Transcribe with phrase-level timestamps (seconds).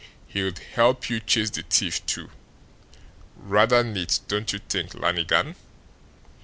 [0.29, 2.31] He'd help you chase the thief, too!
[3.37, 5.55] Rather neat, don't you think, Lannigan?